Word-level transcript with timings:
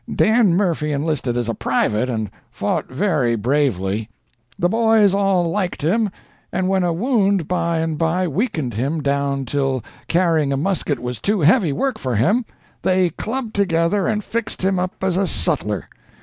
Dan 0.11 0.55
Murphy 0.55 0.91
enlisted 0.91 1.37
as 1.37 1.47
a 1.47 1.53
private, 1.53 2.09
and 2.09 2.31
fought 2.49 2.89
very 2.89 3.35
bravely. 3.35 4.09
The 4.57 4.67
boys 4.67 5.13
all 5.13 5.47
liked 5.51 5.83
him, 5.83 6.09
and 6.51 6.67
when 6.67 6.81
a 6.83 6.91
wound 6.91 7.47
by 7.47 7.77
and 7.77 7.99
by 7.99 8.27
weakened 8.27 8.73
him 8.73 9.03
down 9.03 9.45
till 9.45 9.83
carrying 10.07 10.51
a 10.51 10.57
musket 10.57 10.97
was 10.97 11.19
too 11.19 11.41
heavy 11.41 11.71
work 11.71 11.99
for 11.99 12.15
him, 12.15 12.45
they 12.81 13.11
clubbed 13.11 13.53
together 13.53 14.07
and 14.07 14.23
fixed 14.23 14.63
him 14.63 14.79
up 14.79 15.03
as 15.03 15.17
a 15.17 15.27
sutler. 15.27 15.87